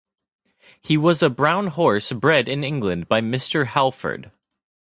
[0.81, 3.67] He was a brown horse bred in England by Mr.
[3.67, 4.31] Halford.